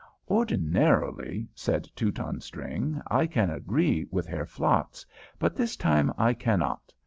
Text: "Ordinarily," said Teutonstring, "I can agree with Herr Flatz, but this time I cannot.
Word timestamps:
"Ordinarily," 0.27 1.47
said 1.53 1.87
Teutonstring, 1.95 3.03
"I 3.11 3.27
can 3.27 3.51
agree 3.51 4.07
with 4.09 4.25
Herr 4.25 4.47
Flatz, 4.47 5.05
but 5.37 5.55
this 5.55 5.75
time 5.75 6.11
I 6.17 6.33
cannot. 6.33 6.91